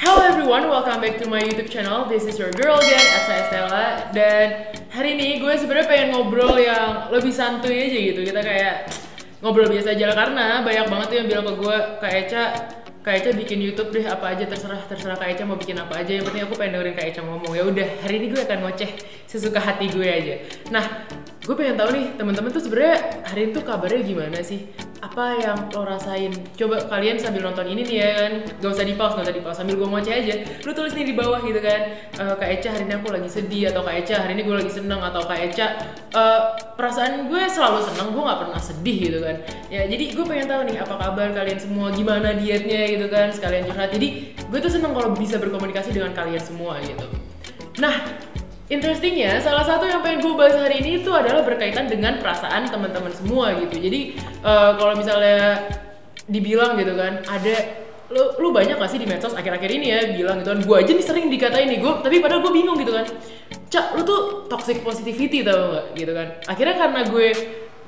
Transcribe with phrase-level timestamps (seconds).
[0.00, 2.08] Hello everyone, welcome back to my YouTube channel.
[2.08, 3.84] This is your girl again, Atsa Estella.
[4.16, 8.20] Dan hari ini gue sebenarnya pengen ngobrol yang lebih santuy aja gitu.
[8.24, 8.88] Kita kayak
[9.44, 12.44] ngobrol biasa aja karena banyak banget tuh yang bilang ke gue, Kak Eca,
[13.00, 16.12] Kak Eca bikin YouTube deh apa aja terserah terserah Kak Eca mau bikin apa aja.
[16.16, 17.52] Yang penting aku pengen dengerin Kak Eca ngomong.
[17.56, 18.90] Ya udah, hari ini gue akan ngoceh
[19.24, 20.34] sesuka hati gue aja.
[20.68, 20.84] Nah,
[21.40, 24.68] gue pengen tahu nih teman-teman tuh sebenarnya hari ini tuh kabarnya gimana sih?
[25.00, 26.28] apa yang lo rasain?
[26.52, 29.42] Coba kalian sambil nonton ini nih ya kan, gak usah di pause, gak usah di
[29.42, 30.34] pause, sambil gue ngoceh aja.
[30.60, 31.80] Lu tulis nih di bawah gitu kan,
[32.20, 34.72] e, Kak Eca hari ini aku lagi sedih, atau Kak Eca hari ini gue lagi
[34.72, 35.66] seneng, atau Kak Eca
[36.12, 36.22] e,
[36.76, 39.36] perasaan gue selalu seneng, gue gak pernah sedih gitu kan.
[39.72, 43.64] Ya jadi gue pengen tahu nih apa kabar kalian semua, gimana dietnya gitu kan, sekalian
[43.64, 43.88] curhat.
[43.96, 47.08] Jadi gue tuh seneng kalau bisa berkomunikasi dengan kalian semua gitu.
[47.80, 48.28] Nah,
[48.70, 53.10] Interestingnya, salah satu yang pengen gue bahas hari ini itu adalah berkaitan dengan perasaan teman-teman
[53.10, 53.82] semua gitu.
[53.82, 54.14] Jadi
[54.46, 55.66] uh, kalau misalnya
[56.30, 57.54] dibilang gitu kan, ada
[58.14, 60.92] lu, lu banyak gak sih di medsos akhir-akhir ini ya bilang gitu kan, gue aja
[60.94, 63.10] nih sering dikatain nih gue, tapi padahal gue bingung gitu kan.
[63.74, 66.38] Cak, lu tuh toxic positivity tau gak gitu kan.
[66.46, 67.26] Akhirnya karena gue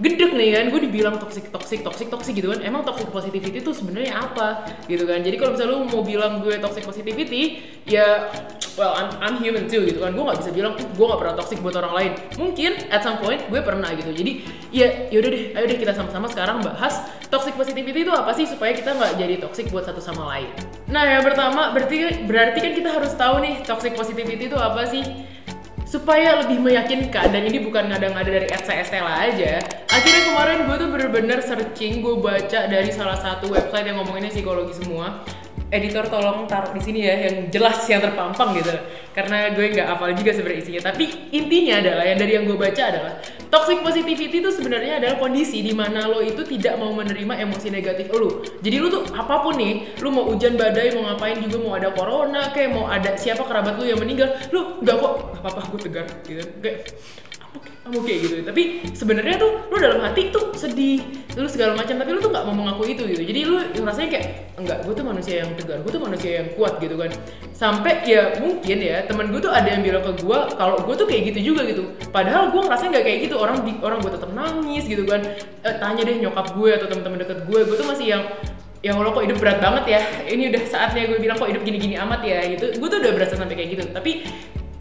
[0.01, 3.71] gedek nih kan gue dibilang toxic toxic toxic toxic gitu kan emang toxic positivity itu
[3.77, 5.21] sebenarnya apa gitu kan.
[5.21, 8.33] Jadi kalau misalnya lu mau bilang gue toxic positivity ya
[8.81, 10.17] well I'm, I'm human too gitu kan.
[10.17, 12.13] Gue nggak bisa bilang gue nggak pernah toxic buat orang lain.
[12.41, 14.11] Mungkin at some point gue pernah gitu.
[14.17, 14.33] Jadi
[14.73, 18.73] ya yaudah deh ayo deh kita sama-sama sekarang bahas toxic positivity itu apa sih supaya
[18.73, 20.49] kita nggak jadi toxic buat satu sama lain.
[20.89, 25.05] Nah yang pertama berarti berarti kan kita harus tahu nih toxic positivity itu apa sih
[25.93, 29.61] supaya lebih meyakinkan dan ini bukan ngada-ngada dari Etsa Estella aja.
[29.93, 34.73] Akhirnya kemarin gue tuh bener-bener searching gue baca dari salah satu website yang ngomonginnya psikologi
[34.73, 35.21] semua.
[35.69, 38.73] Editor tolong taruh di sini ya yang jelas yang terpampang gitu.
[39.13, 40.83] Karena gue nggak hafal juga sebenarnya isinya.
[40.89, 41.05] Tapi
[41.37, 43.13] intinya adalah yang dari yang gue baca adalah
[43.53, 48.09] toxic positivity itu sebenarnya adalah kondisi di mana lo itu tidak mau menerima emosi negatif
[48.17, 48.41] lo.
[48.65, 51.93] Jadi lo tuh apa pun nih lo mau hujan badai mau ngapain juga mau ada
[51.93, 55.15] corona kayak mau ada siapa kerabat lo yang meninggal lo nggak kok
[55.45, 56.43] apa-apa gue tegar gitu.
[56.65, 56.79] Kayak
[57.83, 58.35] kamu kayak gitu.
[58.47, 58.63] Tapi
[58.95, 61.03] sebenarnya tuh lu dalam hati tuh sedih
[61.35, 61.99] lu segala macam.
[61.99, 63.23] Tapi lu tuh nggak mau mengaku itu gitu.
[63.27, 65.79] Jadi lu rasanya kayak enggak gue tuh manusia yang tegar.
[65.83, 67.11] Gue tuh manusia yang kuat gitu kan.
[67.51, 71.07] Sampai ya mungkin ya teman gue tuh ada yang bilang ke gue kalau gue tuh
[71.11, 71.83] kayak gitu juga gitu.
[72.15, 73.35] Padahal gue ngerasa nggak kayak gitu.
[73.35, 75.21] Orang orang gue tetap nangis gitu kan.
[75.67, 78.25] E, tanya deh nyokap gue atau teman-teman deket gue gue tuh masih yang
[78.83, 80.01] yang lo kok hidup berat banget ya?
[80.27, 82.79] Ini udah saatnya gue bilang kok hidup gini-gini amat ya gitu.
[82.79, 83.85] Gue tuh udah berasa sampai kayak gitu.
[83.91, 84.27] Tapi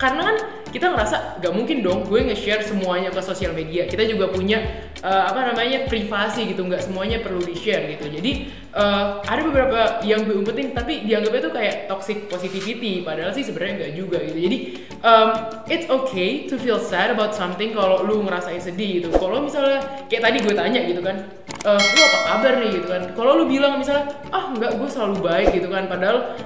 [0.01, 0.37] karena kan
[0.73, 3.85] kita ngerasa gak mungkin dong gue nge-share semuanya ke sosial media.
[3.85, 4.63] Kita juga punya
[5.05, 8.07] uh, apa namanya privasi gitu nggak semuanya perlu di-share gitu.
[8.09, 13.45] Jadi uh, ada beberapa yang gue umpetin tapi dianggapnya tuh kayak toxic positivity padahal sih
[13.45, 14.39] sebenarnya nggak juga gitu.
[14.41, 14.57] Jadi
[15.05, 15.29] um,
[15.67, 19.13] it's okay to feel sad about something kalau lu ngerasain sedih gitu.
[19.13, 21.29] Kalau misalnya kayak tadi gue tanya gitu kan
[21.67, 22.69] uh, lu apa kabar nih?
[22.79, 23.01] gitu kan.
[23.13, 25.85] Kalau lu bilang misalnya ah nggak gue selalu baik gitu kan.
[25.91, 26.39] Padahal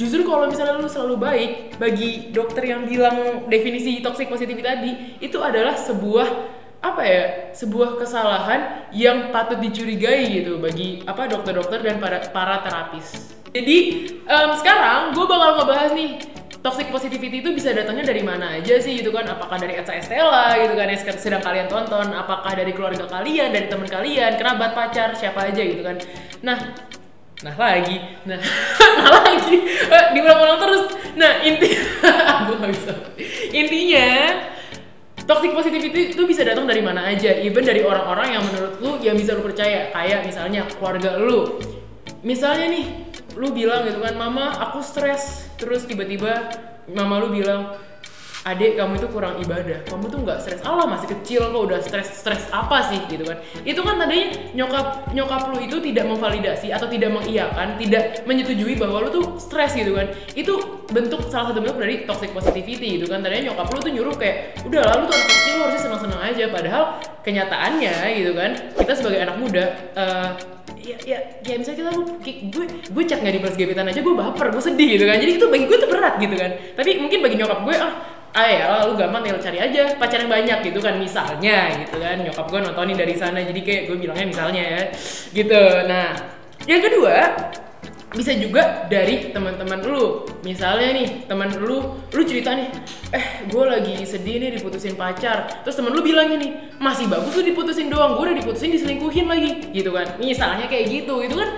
[0.00, 5.36] justru kalau misalnya lu selalu baik bagi dokter yang bilang definisi toxic positivity tadi itu
[5.44, 12.24] adalah sebuah apa ya sebuah kesalahan yang patut dicurigai gitu bagi apa dokter-dokter dan para
[12.32, 13.36] para terapis.
[13.52, 16.16] Jadi um, sekarang gue bakal ngebahas nih
[16.64, 19.28] toxic positivity itu bisa datangnya dari mana aja sih gitu kan?
[19.28, 22.16] Apakah dari Etsa Estella gitu kan yang sedang kalian tonton?
[22.16, 26.00] Apakah dari keluarga kalian dari teman kalian kerabat pacar siapa aja gitu kan?
[26.40, 26.88] Nah
[27.40, 27.96] nah lagi.
[28.28, 28.38] Nah
[29.00, 29.56] nah lagi.
[29.66, 30.82] Eh, diulang-ulang terus.
[31.16, 31.68] Nah inti
[32.46, 32.92] gue gak bisa.
[33.50, 34.08] Intinya
[35.24, 37.32] toxic positivity itu bisa datang dari mana aja.
[37.40, 39.88] Even dari orang-orang yang menurut lu yang bisa lu percaya.
[39.92, 41.60] Kayak misalnya keluarga lu.
[42.20, 42.86] Misalnya nih
[43.40, 45.48] lu bilang gitu kan mama aku stres.
[45.56, 46.52] Terus tiba-tiba
[46.92, 47.72] mama lu bilang
[48.40, 49.84] adek kamu itu kurang ibadah.
[49.84, 50.60] Kamu tuh nggak stres.
[50.64, 52.08] Allah masih kecil kok udah stres.
[52.08, 53.00] Stres apa sih?
[53.04, 53.36] Gitu kan.
[53.62, 59.04] Itu kan tadinya nyokap nyokap lu itu tidak memvalidasi atau tidak mengiyakan tidak menyetujui bahwa
[59.04, 60.08] lu tuh stres gitu kan.
[60.32, 63.20] Itu bentuk salah satu bentuk dari toxic positivity gitu kan.
[63.20, 66.44] Tadinya nyokap lu tuh nyuruh kayak udah lalu tuh anak kecil lu harusnya senang-senang aja.
[66.48, 66.82] Padahal
[67.20, 68.50] kenyataannya gitu kan
[68.80, 70.32] kita sebagai anak muda uh,
[70.80, 74.14] ya ya ya misalnya kita lu gue gue cek nggak di plus gebetan aja gue
[74.16, 75.20] baper gue sedih gitu kan.
[75.20, 76.50] Jadi itu bagi gue tuh berat gitu kan.
[76.72, 77.92] Tapi mungkin bagi nyokap gue ah
[78.30, 82.22] ah ya lu gampang tinggal cari aja pacar yang banyak gitu kan misalnya gitu kan.
[82.22, 84.82] Nyokap gue nontonin dari sana jadi kayak gue bilangnya misalnya ya
[85.34, 85.62] gitu.
[85.90, 86.14] Nah
[86.68, 87.16] yang kedua
[88.10, 90.26] bisa juga dari teman-teman lu.
[90.42, 92.70] Misalnya nih teman lu lu cerita nih
[93.14, 95.62] eh gue lagi sedih nih diputusin pacar.
[95.62, 99.70] Terus temen lu bilang nih masih bagus lu diputusin doang gue udah diputusin diselingkuhin lagi.
[99.70, 100.18] Gitu kan.
[100.18, 101.50] Misalnya kayak gitu itu kan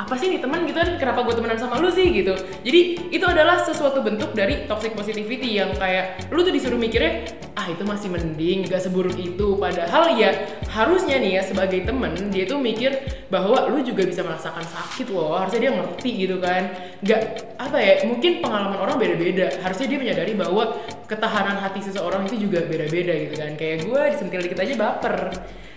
[0.00, 0.96] apa sih nih teman gitu kan?
[0.96, 2.08] Kenapa gue temenan sama lu sih?
[2.08, 2.32] gitu.
[2.64, 2.80] Jadi
[3.12, 7.84] itu adalah sesuatu bentuk dari toxic positivity yang kayak lu tuh disuruh mikirnya ah itu
[7.84, 9.60] masih mending gak seburuk itu.
[9.60, 10.32] Padahal ya
[10.72, 12.96] harusnya nih ya sebagai temen dia tuh mikir
[13.28, 15.36] bahwa lu juga bisa merasakan sakit loh.
[15.36, 16.72] Harusnya dia ngerti gitu kan.
[17.04, 17.20] Gak
[17.60, 19.52] apa ya mungkin pengalaman orang beda-beda.
[19.60, 23.52] Harusnya dia menyadari bahwa ketahanan hati seseorang itu juga beda-beda gitu kan.
[23.60, 25.16] Kayak gue disentil dikit aja baper.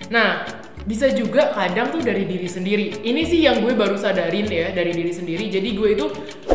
[0.07, 3.03] Nah bisa juga kadang tuh dari diri sendiri.
[3.03, 5.47] Ini sih yang gue baru sadarin ya dari diri sendiri.
[5.47, 6.05] Jadi gue itu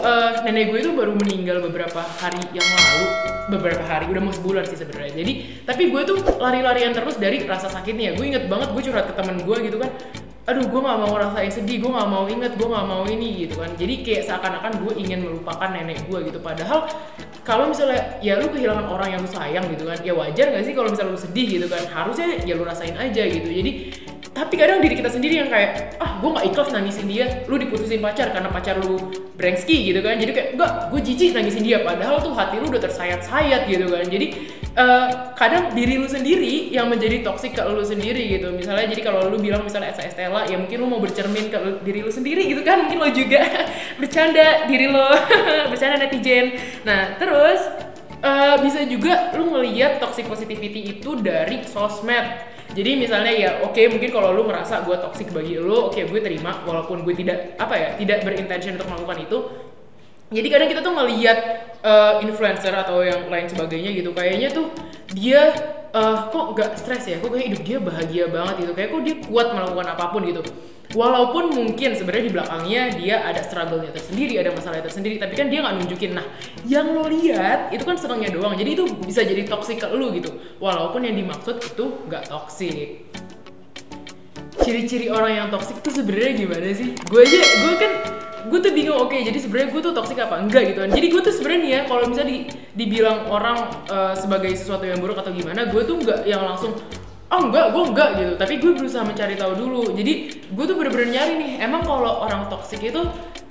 [0.05, 3.07] uh, nenek gue itu baru meninggal beberapa hari yang lalu.
[3.49, 5.17] Beberapa hari udah mau sebulan sih sebenarnya.
[5.17, 5.33] Jadi
[5.65, 8.13] tapi gue tuh lari-larian terus dari rasa sakitnya.
[8.21, 9.89] Gue inget banget gue curhat ke teman gue gitu kan.
[10.49, 13.61] Aduh gue gak mau rasain sedih gue gak mau inget gue gak mau ini gitu
[13.61, 13.73] kan.
[13.77, 16.41] Jadi kayak seakan-akan gue ingin melupakan nenek gue gitu.
[16.41, 16.89] Padahal
[17.45, 20.73] kalau misalnya ya lu kehilangan orang yang lu sayang gitu kan ya wajar gak sih
[20.77, 21.85] kalau misalnya lu sedih gitu kan?
[21.89, 23.49] Harusnya ya lu rasain aja gitu.
[23.49, 23.73] Jadi
[24.39, 27.43] tapi kadang diri kita sendiri yang kayak ah gue gak ikhlas nangisin dia.
[27.51, 28.95] Lu diputusin pacar karena pacar lu
[29.35, 30.15] brengski gitu kan.
[30.15, 31.83] Jadi kayak enggak gue jijik nangisin dia.
[31.83, 34.07] Padahal tuh hati lu udah tersayat-sayat gitu kan.
[34.07, 34.27] Jadi
[34.79, 38.55] uh, kadang diri lu sendiri yang menjadi toksik ke lu sendiri gitu.
[38.55, 42.07] Misalnya jadi kalau lu bilang misalnya Esa Estella ya mungkin lu mau bercermin ke diri
[42.07, 42.87] lu sendiri gitu kan.
[42.87, 43.43] Mungkin lo juga
[44.01, 45.03] bercanda diri lo
[45.75, 46.55] bercanda netizen.
[46.87, 47.67] Nah terus
[48.23, 53.91] uh, bisa juga lu ngeliat toxic positivity itu dari sosmed jadi misalnya ya oke okay,
[53.91, 57.59] mungkin kalau lu merasa gue toxic bagi lu oke okay, gue terima walaupun gue tidak
[57.59, 59.39] apa ya tidak berintention untuk melakukan itu.
[60.29, 61.39] Jadi kadang kita tuh ngeliat
[61.83, 64.71] uh, influencer atau yang lain sebagainya gitu kayaknya tuh
[65.11, 65.51] dia
[65.91, 67.19] uh, kok gak stres ya?
[67.19, 68.73] Kok kayak hidup dia bahagia banget gitu?
[68.79, 70.43] Kayak kok dia kuat melakukan apa pun gitu
[70.97, 75.61] walaupun mungkin sebenarnya di belakangnya dia ada struggle-nya tersendiri, ada masalahnya tersendiri, tapi kan dia
[75.61, 76.17] nggak nunjukin.
[76.17, 76.27] Nah,
[76.65, 78.57] yang lo lihat itu kan senangnya doang.
[78.57, 80.33] Jadi itu bisa jadi toxic ke lo gitu.
[80.63, 83.05] Walaupun yang dimaksud itu nggak toxic.
[84.65, 86.97] Ciri-ciri orang yang toxic tuh sebenarnya gimana sih?
[87.09, 87.93] Gue aja, gue kan
[88.49, 91.07] gue tuh bingung oke okay, jadi sebenarnya gue tuh toxic apa enggak gitu kan jadi
[91.13, 92.39] gue tuh sebenarnya ya kalau misalnya di,
[92.73, 93.59] dibilang orang
[93.93, 96.73] uh, sebagai sesuatu yang buruk atau gimana gue tuh nggak yang langsung
[97.29, 98.33] oh enggak gue enggak gitu.
[98.41, 99.83] Tapi gue berusaha mencari tahu dulu.
[99.93, 100.13] Jadi
[100.49, 103.03] gue tuh bener-bener nyari nih emang kalau orang toxic itu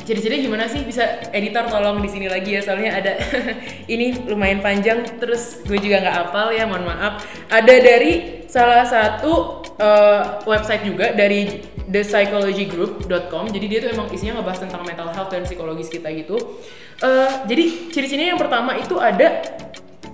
[0.03, 0.81] ciri-cirinya gimana sih?
[0.81, 3.13] Bisa editor tolong di sini lagi ya soalnya ada
[3.93, 7.21] ini lumayan panjang terus gue juga nggak hafal ya mohon maaf.
[7.53, 14.67] Ada dari salah satu uh, website juga dari thepsychologygroup.com jadi dia tuh emang isinya ngebahas
[14.67, 16.35] tentang mental health dan psikologis kita gitu.
[16.97, 19.43] Uh, jadi ciri-cirinya yang pertama itu ada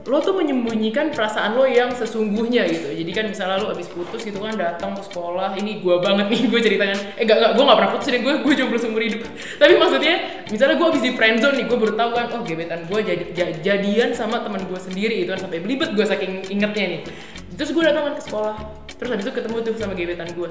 [0.03, 2.91] lo tuh menyembunyikan perasaan lo yang sesungguhnya gitu.
[2.91, 6.41] Jadi kan misalnya lo abis putus gitu kan datang ke sekolah ini gue banget nih
[6.51, 9.21] gue ceritakan eh gak, gak gue gak pernah putus nih gue gue jomblo seumur hidup.
[9.31, 10.15] Tapi maksudnya
[10.51, 13.23] misalnya gue abis di friendzone nih gue baru tahu kan oh gebetan gue jadi
[13.63, 17.01] jadian sama teman gue sendiri itu kan sampai belibet gue saking ingetnya nih.
[17.55, 18.55] Terus gue datang kan ke sekolah
[18.99, 20.49] terus habis itu ketemu tuh sama gebetan gue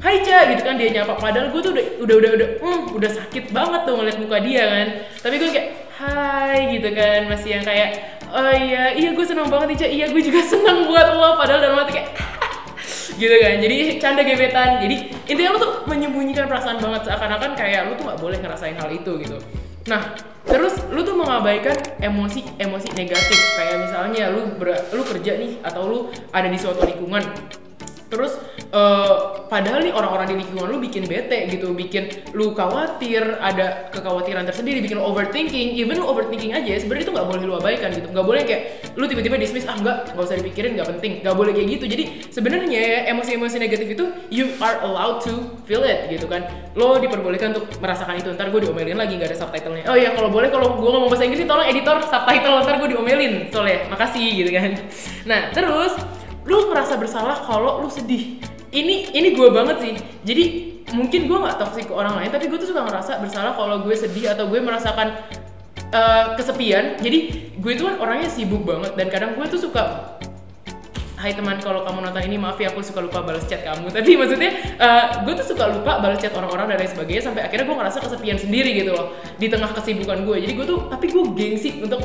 [0.00, 1.16] Hai Ca gitu kan dia nyapa.
[1.16, 4.64] Padahal gue tuh udah udah udah udah mm, udah sakit banget tuh ngeliat muka dia
[4.64, 4.86] kan.
[5.20, 9.78] Tapi gue kayak Hai gitu kan masih yang kayak oh iya iya gue seneng banget
[9.78, 12.10] Ica iya gue juga seneng buat lo padahal dalam hati kayak
[13.20, 13.56] gitu kan.
[13.60, 14.82] Jadi canda gebetan.
[14.82, 14.96] Jadi
[15.28, 19.12] intinya lo tuh menyembunyikan perasaan banget seakan-akan kayak lo tuh nggak boleh ngerasain hal itu
[19.22, 19.38] gitu.
[19.86, 20.14] Nah
[20.46, 23.38] terus lu tuh mengabaikan emosi emosi negatif.
[23.56, 25.98] Kayak misalnya lu ber, lu kerja nih atau lu
[26.30, 27.24] ada di suatu lingkungan
[28.06, 28.38] terus
[28.70, 32.06] uh, padahal nih orang-orang di lingkungan lu bikin bete gitu bikin
[32.38, 35.74] lu khawatir ada kekhawatiran tersendiri bikin lu overthinking.
[35.74, 38.06] Even lu overthinking aja sebenarnya itu nggak boleh lu abaikan gitu.
[38.14, 38.62] Nggak boleh kayak
[38.94, 41.12] lu tiba-tiba dismiss ah nggak nggak usah dipikirin nggak penting.
[41.26, 41.84] Nggak boleh kayak gitu.
[41.90, 46.46] Jadi sebenarnya emosi-emosi negatif itu you are allowed to feel it gitu kan.
[46.78, 48.30] Lo diperbolehkan untuk merasakan itu.
[48.34, 49.84] Ntar gue diomelin lagi nggak ada subtitlenya.
[49.90, 53.50] Oh ya kalau boleh kalau gue ngomong bahasa Inggris tolong editor subtitle ntar gue diomelin
[53.50, 53.90] soalnya.
[53.90, 54.78] Makasih gitu kan.
[55.26, 55.98] Nah terus
[56.46, 58.38] lu ngerasa bersalah kalau lu sedih
[58.70, 60.44] ini ini gue banget sih jadi
[60.94, 63.94] mungkin gue nggak toksik ke orang lain tapi gue tuh suka ngerasa bersalah kalau gue
[63.94, 65.18] sedih atau gue merasakan
[65.90, 70.16] uh, kesepian jadi gue tuh kan orangnya sibuk banget dan kadang gue tuh suka
[71.16, 73.88] Hai teman, kalau kamu nonton ini maaf ya aku suka lupa balas chat kamu.
[73.96, 77.64] Tapi maksudnya uh, gue tuh suka lupa balas chat orang-orang dan lain sebagainya sampai akhirnya
[77.64, 80.44] gue ngerasa kesepian sendiri gitu loh di tengah kesibukan gue.
[80.44, 82.04] Jadi gue tuh tapi gue gengsi untuk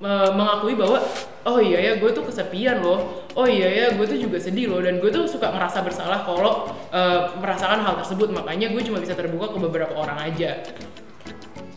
[0.00, 1.02] mengakui bahwa
[1.42, 3.26] oh iya ya gue tuh kesepian loh.
[3.34, 6.70] Oh iya ya gue tuh juga sedih loh dan gue tuh suka merasa bersalah kalau
[6.94, 8.30] uh, merasakan hal tersebut.
[8.30, 10.62] Makanya gue cuma bisa terbuka ke beberapa orang aja.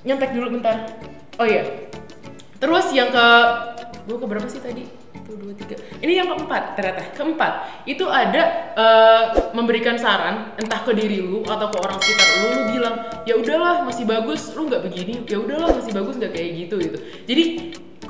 [0.06, 0.86] Nyontek dulu bentar.
[1.42, 1.90] Oh iya.
[2.62, 3.28] Terus yang ke
[4.06, 5.01] gue ke berapa sih tadi?
[5.32, 7.54] satu dua tiga ini yang keempat ternyata keempat
[7.88, 9.24] itu ada uh,
[9.56, 13.88] memberikan saran entah ke diri lu atau ke orang sekitar lu lu bilang ya udahlah
[13.88, 17.44] masih bagus lu nggak begini ya udahlah masih bagus nggak kayak gitu gitu jadi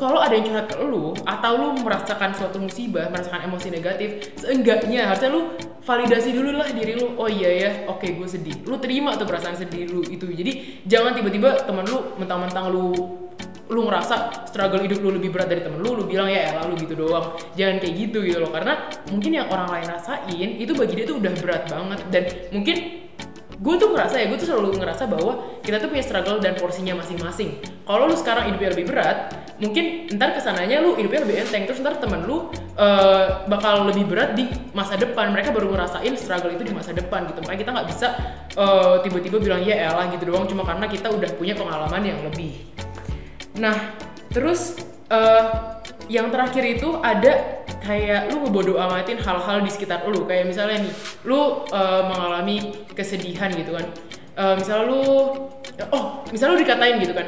[0.01, 5.13] kalau ada yang curhat ke lu atau lu merasakan suatu musibah merasakan emosi negatif seenggaknya
[5.13, 5.53] harusnya lu
[5.85, 8.65] validasi dulu lah diri lu oh iya ya oke gue sedih.
[8.65, 10.25] Lu terima tuh perasaan sedih lu itu.
[10.25, 12.97] Jadi jangan tiba-tiba teman lu mentang-mentang lu
[13.71, 16.75] lu ngerasa struggle hidup lu lebih berat dari temen lu, lu bilang ya elah lu
[16.75, 17.39] gitu doang.
[17.55, 21.23] Jangan kayak gitu gitu loh, karena mungkin yang orang lain rasain itu bagi dia tuh
[21.23, 21.99] udah berat banget.
[22.11, 23.00] Dan mungkin
[23.61, 26.97] gue tuh ngerasa ya, gue tuh selalu ngerasa bahwa kita tuh punya struggle dan porsinya
[26.97, 27.61] masing-masing.
[27.85, 31.77] Kalau lu sekarang hidupnya lebih berat, mungkin ntar ke sananya lu hidupnya lebih enteng, terus
[31.77, 32.49] ntar temen lu
[32.81, 35.29] uh, bakal lebih berat di masa depan.
[35.29, 37.45] Mereka baru ngerasain struggle itu di masa depan gitu.
[37.45, 38.07] Makanya kita nggak bisa
[38.57, 42.65] uh, tiba-tiba bilang ya elah gitu doang cuma karena kita udah punya pengalaman yang lebih.
[43.61, 43.93] Nah,
[44.33, 44.73] terus
[45.13, 45.77] uh,
[46.09, 50.23] yang terakhir itu ada kayak lu ngebodo amatin hal-hal di sekitar lu.
[50.29, 50.93] Kayak misalnya nih
[51.25, 53.85] lu uh, mengalami kesedihan gitu kan.
[54.37, 55.01] Uh, misalnya lu
[55.91, 57.27] oh misalnya lu dikatain gitu kan.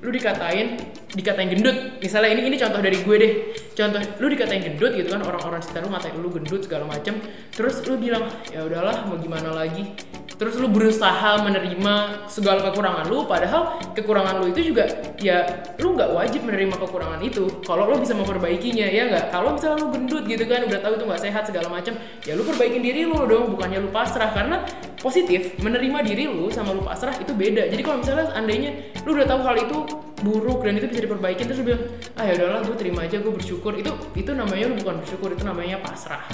[0.00, 0.66] Lu dikatain
[1.12, 1.76] dikatain gendut.
[2.00, 3.32] Misalnya ini ini contoh dari gue deh.
[3.74, 7.18] Contoh lu dikatain gendut gitu kan orang-orang sekitar lu ngatain lu gendut segala macem.
[7.52, 9.92] Terus lu bilang ya udahlah mau gimana lagi
[10.40, 14.88] terus lu berusaha menerima segala kekurangan lu padahal kekurangan lu itu juga
[15.20, 15.44] ya
[15.76, 17.60] lu nggak wajib menerima kekurangan itu.
[17.60, 19.28] Kalau lu bisa memperbaikinya ya nggak?
[19.28, 21.92] Kalau misalnya lu gendut gitu kan udah tahu itu nggak sehat segala macam
[22.24, 24.32] ya lu perbaikin diri lu dong bukannya lu pasrah.
[24.32, 24.64] Karena
[24.96, 27.68] positif menerima diri lu sama lu pasrah itu beda.
[27.68, 28.70] Jadi kalau misalnya andainya
[29.04, 29.78] lu udah tahu hal itu
[30.24, 31.84] buruk dan itu bisa diperbaiki terus lu bilang
[32.16, 33.76] ah ya udahlah gue terima aja gue bersyukur.
[33.76, 36.24] Itu itu namanya lu bukan bersyukur itu namanya pasrah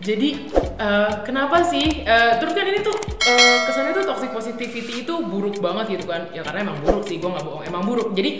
[0.00, 0.48] jadi
[0.80, 2.04] uh, kenapa sih?
[2.08, 6.28] Uh, terus kan ini tuh uh, kesannya tuh toxic positivity itu buruk banget gitu kan.
[6.32, 8.16] Ya karena emang buruk sih gue nggak bohong emang buruk.
[8.16, 8.30] Jadi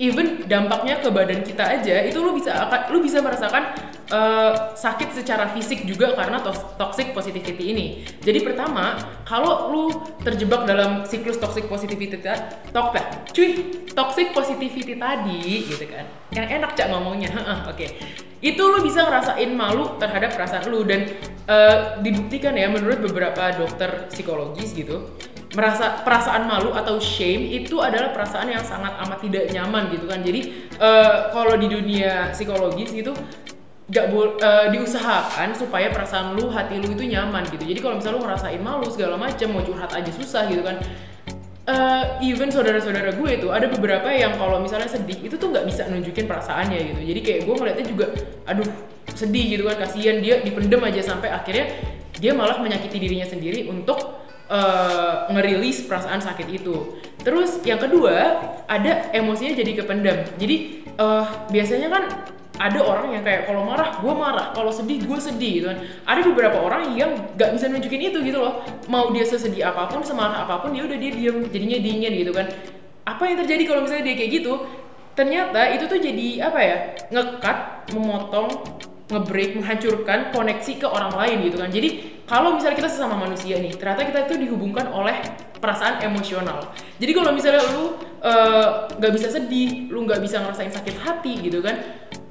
[0.00, 3.76] even dampaknya ke badan kita aja itu lu bisa akan lu bisa merasakan
[4.08, 7.86] uh, sakit secara fisik juga karena to toxic positivity ini.
[8.24, 8.96] Jadi pertama
[9.28, 9.84] kalau lu
[10.24, 12.16] terjebak dalam siklus toxic positivity
[12.72, 12.96] tok
[13.36, 13.50] cuy
[13.92, 16.08] toxic positivity tadi gitu kan.
[16.32, 17.30] Yang enak cak ngomongnya.
[17.68, 17.76] Oke.
[17.76, 17.90] Okay
[18.40, 21.04] itu lu bisa ngerasain malu terhadap perasaan lu dan
[21.46, 25.08] uh, dibuktikan ya menurut beberapa dokter psikologis gitu
[25.50, 30.22] merasa perasaan malu atau shame itu adalah perasaan yang sangat amat tidak nyaman gitu kan.
[30.22, 33.10] Jadi uh, kalau di dunia psikologis gitu
[33.90, 37.66] gak boleh uh, diusahakan supaya perasaan lu hati lu itu nyaman gitu.
[37.66, 40.78] Jadi kalau misalnya lu ngerasain malu segala macam mau curhat aja susah gitu kan.
[41.70, 45.90] Uh, even saudara-saudara gue itu ada beberapa yang kalau misalnya sedih itu tuh nggak bisa
[45.90, 47.00] nunjukin perasaannya gitu.
[47.02, 48.06] Jadi kayak gue ngeliatnya juga
[48.46, 48.66] aduh
[49.20, 50.16] sedih gitu kan kasihan.
[50.24, 51.68] Dia dipendem aja sampai akhirnya
[52.16, 56.96] dia malah menyakiti dirinya sendiri untuk uh, ngerilis perasaan sakit itu.
[57.20, 60.56] Terus yang kedua ada emosinya jadi kependam jadi
[60.96, 62.04] uh, biasanya kan
[62.60, 64.52] ada orang yang kayak kalau marah gue marah.
[64.52, 65.80] Kalau sedih gue sedih gitu kan.
[66.04, 68.60] Ada beberapa orang yang nggak bisa nunjukin itu gitu loh.
[68.92, 71.48] Mau dia sesedih apa pun semarah apa pun dia udah dia diem.
[71.48, 72.52] Jadinya dingin gitu kan.
[73.08, 74.52] Apa yang terjadi kalau misalnya dia kayak gitu?
[75.16, 76.76] Ternyata itu tuh jadi apa ya
[77.08, 77.58] ngekat
[77.96, 78.48] memotong
[79.10, 81.70] ngebreak menghancurkan koneksi ke orang lain gitu kan.
[81.70, 81.88] Jadi
[82.24, 85.18] kalau misalnya kita sesama manusia nih ternyata kita itu dihubungkan oleh
[85.60, 86.72] perasaan emosional.
[86.96, 91.42] Jadi kalau misalnya lu eh, nggak uh, bisa sedih lu nggak bisa ngerasain sakit hati
[91.42, 91.76] gitu kan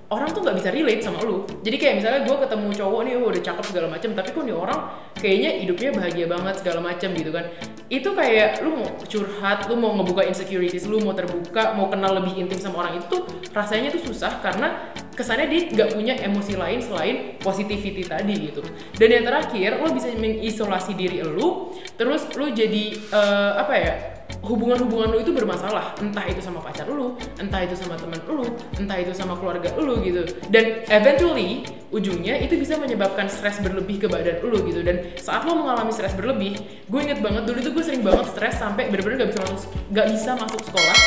[0.09, 1.45] orang tuh nggak bisa relate sama lu.
[1.61, 4.79] Jadi kayak misalnya gue ketemu cowok nih udah cakep segala macam tapi kok nih orang
[5.13, 7.45] kayaknya hidupnya bahagia banget segala macam gitu kan.
[7.89, 12.41] Itu kayak lu mau curhat lu mau ngebuka insecurities lu mau terbuka mau kenal lebih
[12.41, 13.21] intim sama orang itu
[13.53, 18.65] rasanya tuh susah karena kesannya dia nggak punya emosi lain selain positivity tadi gitu.
[18.97, 25.09] Dan yang terakhir lu bisa mengisolasi diri lu terus lu jadi uh, apa ya hubungan-hubungan
[25.13, 25.97] lu itu bermasalah.
[25.99, 28.45] Entah itu sama pacar lu entah itu sama teman lu
[28.77, 30.23] entah itu sama keluarga lu gitu.
[30.47, 34.85] Dan eventually ujungnya itu bisa menyebabkan stres berlebih ke badan lu gitu.
[34.85, 36.57] Dan saat lo mengalami stres berlebih
[36.87, 40.07] gue inget banget dulu itu gue sering banget stres sampai bener-bener gak bisa masuk gak
[40.13, 40.97] bisa masuk sekolah.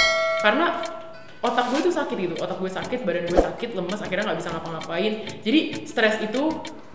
[0.42, 0.66] Karena
[1.42, 2.34] otak gue itu sakit gitu.
[2.38, 5.12] Otak gue sakit badan gue sakit lemes akhirnya nggak bisa ngapa-ngapain.
[5.42, 6.42] Jadi stres itu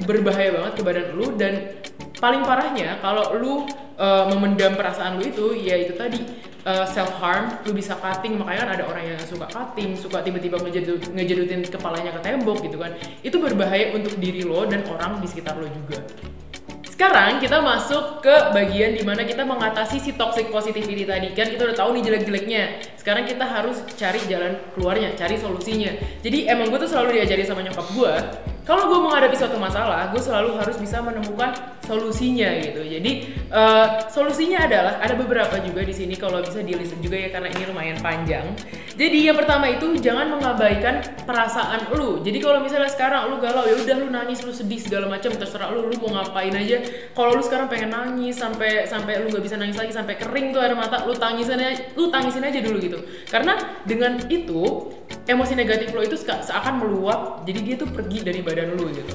[0.04, 1.54] berbahaya banget ke badan lu dan
[2.18, 3.54] paling parahnya kalau lu
[3.98, 6.22] uh, memendam perasaan lu itu ya itu tadi
[6.68, 8.36] uh, eh, self harm lu bisa cutting.
[8.36, 12.78] Makanya kan ada orang yang suka cutting suka tiba-tiba ngejedut, ngejedutin kepalanya ke tembok gitu
[12.78, 12.92] kan.
[13.24, 16.04] Itu berbahaya untuk diri lo dan orang di sekitar lo juga.
[16.98, 21.30] Sekarang kita masuk ke bagian di mana kita mengatasi si toxic positivity tadi.
[21.38, 22.64] Kan kita udah tahu nih jelek-jeleknya.
[22.98, 25.94] Sekarang kita harus cari jalan keluarnya cari solusinya.
[26.26, 28.14] Jadi emang gue tuh selalu diajari sama nyokap gue
[28.68, 31.56] kalau gue menghadapi suatu masalah, gue selalu harus bisa menemukan
[31.88, 32.84] solusinya gitu.
[32.84, 37.32] Jadi uh, solusinya adalah ada beberapa juga di sini kalau bisa di list juga ya
[37.32, 38.44] karena ini lumayan panjang.
[39.00, 42.20] Jadi yang pertama itu jangan mengabaikan perasaan lu.
[42.28, 45.72] Jadi kalau misalnya sekarang lu galau ya udah lu nangis, lu sedih segala macam terserah
[45.72, 46.84] lu, lu mau ngapain aja.
[47.16, 50.60] Kalau lu sekarang pengen nangis sampai sampai lu nggak bisa nangis lagi sampai kering tuh
[50.60, 53.00] air mata, lu tangisin aja, lu tangisin aja dulu gitu.
[53.32, 53.56] Karena
[53.88, 54.92] dengan itu
[55.28, 59.14] emosi negatif lo itu seakan meluap, jadi dia tuh pergi dari badan lu gitu.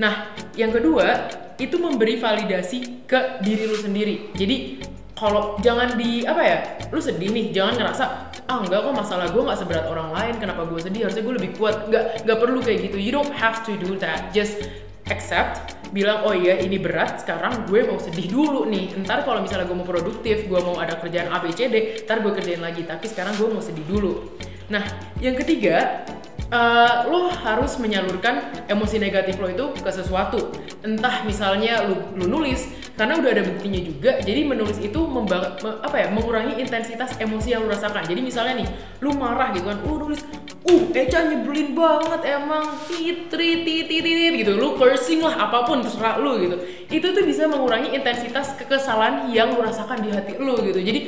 [0.00, 4.34] Nah, yang kedua itu memberi validasi ke diri lu sendiri.
[4.34, 4.82] Jadi
[5.14, 6.58] kalau jangan di apa ya
[6.90, 8.04] lu sedih nih jangan ngerasa
[8.50, 11.06] ah enggak kok masalah gue nggak seberat orang lain kenapa gue sedih?
[11.06, 11.86] Harusnya gue lebih kuat.
[11.86, 12.96] Nggak nggak perlu kayak gitu.
[12.98, 14.34] You don't have to do that.
[14.34, 14.66] Just
[15.06, 18.98] accept bilang oh iya ini berat sekarang gue mau sedih dulu nih.
[19.06, 22.18] Ntar kalau misalnya gue mau produktif gue mau ada kerjaan A B C D ntar
[22.18, 22.82] gue kerjain lagi.
[22.82, 24.42] Tapi sekarang gue mau sedih dulu
[24.72, 24.84] nah
[25.20, 26.04] yang ketiga
[26.50, 30.52] uh, lo harus menyalurkan emosi negatif lo itu ke sesuatu.
[30.84, 35.82] Entah misalnya lu, lu nulis karena udah ada buktinya juga jadi menulis itu memba me,
[35.82, 38.04] apa ya mengurangi intensitas emosi yang lu rasakan.
[38.06, 38.68] Jadi misalnya nih
[39.00, 40.20] lu marah gitu kan lu nulis
[40.64, 44.56] uh Eca nyebelin banget emang titri titri gitu.
[44.56, 46.56] Lu cursing lah apa pun terserah lu gitu.
[46.92, 50.80] Itu tuh bisa mengurangi intensitas kekesalan yang lu rasakan di hati lu gitu.
[50.80, 51.00] Jadi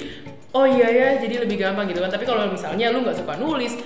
[0.57, 2.09] oh iya ya jadi lebih gampang gitu kan.
[2.09, 3.77] Tapi kalau misalnya lu nggak suka nulis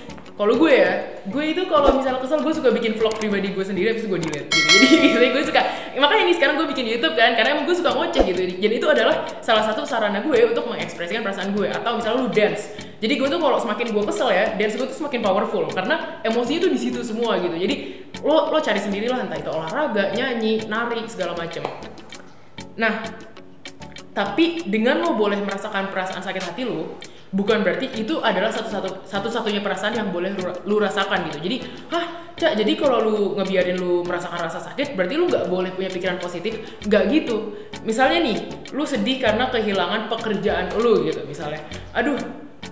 [0.41, 3.93] kalau gue ya gue itu kalau misalnya kesel gue suka bikin vlog pribadi gue sendiri
[3.93, 4.73] habis itu gue delete gitu.
[4.81, 5.61] Jadi biasanya gue suka
[6.01, 8.41] makanya ini sekarang gue bikin YouTube kan karena emang gue suka ngoceh gitu.
[8.57, 12.73] Jadi itu adalah salah satu sarana gue untuk mengekspresikan perasaan gue atau misalnya lu dance.
[12.97, 16.65] Jadi gue tuh kalau semakin gue kesel ya dance gue tuh semakin powerful karena emosinya
[16.65, 17.53] tuh di situ semua gitu.
[17.53, 17.75] Jadi
[18.25, 21.61] lo lo cari sendiri lah entah itu olahraga nyanyi nari segala macem.
[22.79, 23.03] Nah
[24.11, 26.99] tapi dengan lo boleh merasakan perasaan sakit hati lo
[27.31, 30.35] bukan berarti itu adalah satu-satu satu-satunya perasaan yang boleh
[30.67, 31.39] lu, rasakan gitu.
[31.39, 35.71] Jadi hah cak jadi kalau lu ngebiarin lu merasakan rasa sakit berarti lu nggak boleh
[35.71, 36.59] punya pikiran positif?
[36.83, 37.55] Nggak gitu.
[37.87, 38.37] Misalnya nih
[38.75, 41.63] lu sedih karena kehilangan pekerjaan lu gitu misalnya.
[41.95, 42.19] Aduh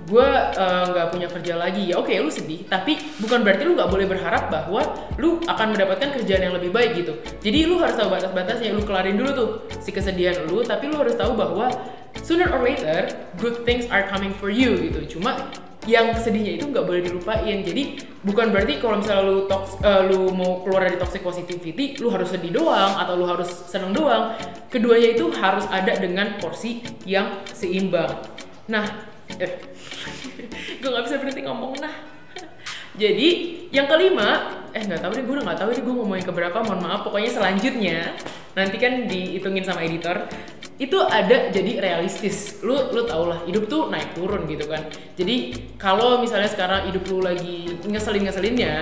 [0.09, 1.93] gue eh, nggak uh, punya kerja lagi.
[1.93, 4.81] Ya oke lu sedih tapi bukan berarti lu nggak boleh berharap bahwa
[5.21, 7.13] lu akan mendapatkan kerjaan yang lebih baik gitu.
[7.45, 11.13] Jadi lu harus tahu batas-batasnya lu kelarin dulu tuh si kesedihan lu tapi lu harus
[11.13, 11.69] tahu bahwa
[12.25, 13.05] sooner or later
[13.37, 15.17] good things are coming for you gitu.
[15.17, 15.37] Cuma
[15.87, 17.63] yang sedihnya itu nggak boleh dilupain.
[17.63, 22.33] Jadi bukan berarti kalau misalnya lu uh, lu mau keluar dari toxic positivity lu harus
[22.33, 24.35] sedih doang atau lu harus seneng doang.
[24.67, 28.11] Keduanya itu harus ada dengan porsi yang seimbang.
[28.67, 28.85] Nah
[29.37, 29.68] eh
[30.79, 31.95] gue nggak bisa berhenti ngomong nah
[32.99, 33.29] jadi
[33.71, 36.81] yang kelima eh nggak tahu deh gue udah nggak tahu deh gue ngomongin keberapa mohon
[36.83, 37.01] maaf.
[37.07, 37.99] Pokoknya selanjutnya
[38.57, 40.27] nanti kan dihitungin sama editor
[40.79, 42.59] itu ada jadi realistis.
[42.59, 44.83] Lu lu tau lah hidup tuh naik turun gitu kan.
[45.15, 48.75] Jadi kalau misalnya sekarang hidup lu lagi ngeselin ngeselinnya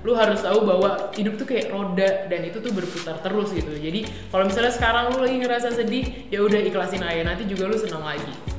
[0.00, 3.70] lu harus tahu bahwa hidup tuh kayak roda dan itu tuh berputar terus gitu.
[3.70, 7.76] Jadi kalau misalnya sekarang lu lagi ngerasa sedih ya udah ikhlasin aja nanti juga lu
[7.78, 8.58] senang lagi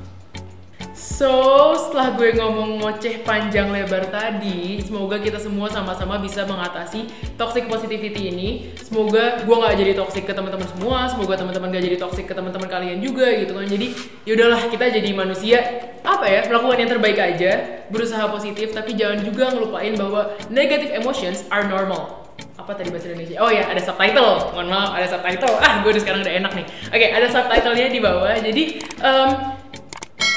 [1.22, 7.06] So, setelah gue ngomong ngoceh panjang lebar tadi, semoga kita semua sama-sama bisa mengatasi
[7.38, 8.74] toxic positivity ini.
[8.82, 12.66] Semoga gue nggak jadi toxic ke teman-teman semua, semoga teman-teman gak jadi toxic ke teman-teman
[12.66, 13.70] kalian juga gitu kan.
[13.70, 13.94] Jadi,
[14.26, 15.62] yaudahlah kita jadi manusia
[16.02, 21.46] apa ya melakukan yang terbaik aja, berusaha positif, tapi jangan juga ngelupain bahwa negative emotions
[21.54, 22.18] are normal
[22.58, 23.38] apa tadi bahasa Indonesia?
[23.42, 24.58] Oh ya, ada subtitle.
[24.58, 25.54] Mohon maaf, ada subtitle.
[25.62, 26.66] Ah, gue udah sekarang udah enak nih.
[26.66, 28.34] Oke, okay, ada subtitlenya di bawah.
[28.38, 28.64] Jadi,
[29.02, 29.61] um,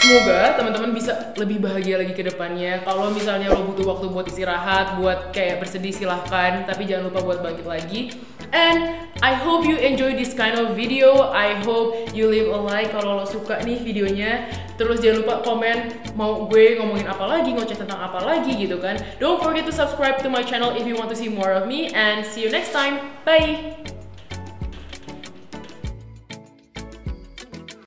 [0.05, 2.85] semoga teman-teman bisa lebih bahagia lagi ke depannya.
[2.85, 7.39] Kalau misalnya lo butuh waktu buat istirahat, buat kayak bersedih silahkan, tapi jangan lupa buat
[7.41, 8.01] bangkit lagi.
[8.53, 11.33] And I hope you enjoy this kind of video.
[11.33, 14.47] I hope you leave a like kalau lo suka nih videonya.
[14.77, 15.77] Terus jangan lupa komen
[16.15, 19.01] mau gue ngomongin apa lagi, ngoceh tentang apa lagi gitu kan.
[19.19, 21.91] Don't forget to subscribe to my channel if you want to see more of me
[21.97, 23.01] and see you next time.
[23.27, 23.94] Bye.